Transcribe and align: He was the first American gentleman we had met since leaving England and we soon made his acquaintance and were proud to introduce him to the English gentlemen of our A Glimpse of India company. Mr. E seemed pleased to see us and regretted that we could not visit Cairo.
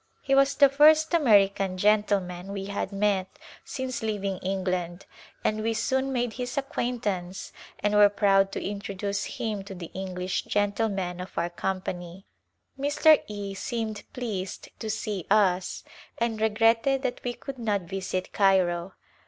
He 0.23 0.33
was 0.33 0.55
the 0.55 0.67
first 0.67 1.13
American 1.13 1.77
gentleman 1.77 2.51
we 2.53 2.65
had 2.65 2.91
met 2.91 3.37
since 3.63 4.01
leaving 4.01 4.39
England 4.39 5.05
and 5.43 5.61
we 5.61 5.75
soon 5.75 6.11
made 6.11 6.33
his 6.33 6.57
acquaintance 6.57 7.53
and 7.81 7.93
were 7.93 8.09
proud 8.09 8.51
to 8.53 8.67
introduce 8.67 9.25
him 9.37 9.63
to 9.65 9.75
the 9.75 9.91
English 9.93 10.45
gentlemen 10.45 11.21
of 11.21 11.37
our 11.37 11.45
A 11.45 11.49
Glimpse 11.49 11.87
of 11.87 11.93
India 11.93 12.23
company. 12.23 12.25
Mr. 12.79 13.21
E 13.27 13.53
seemed 13.53 14.01
pleased 14.11 14.69
to 14.79 14.89
see 14.89 15.27
us 15.29 15.83
and 16.17 16.41
regretted 16.41 17.03
that 17.03 17.23
we 17.23 17.35
could 17.35 17.59
not 17.59 17.81
visit 17.81 18.33
Cairo. 18.33 18.93